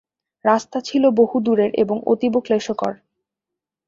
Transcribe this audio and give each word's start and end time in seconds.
রাস্তা 0.45 0.77
ছিল 0.81 1.03
বহু 1.11 1.35
দূরের 1.39 1.71
এবং 1.73 1.97
অতীব 2.05 2.33
ক্লেশকর। 2.39 2.93